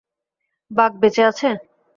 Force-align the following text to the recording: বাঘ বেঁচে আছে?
বাঘ 0.71 0.91
বেঁচে 1.01 1.21
আছে? 1.29 1.49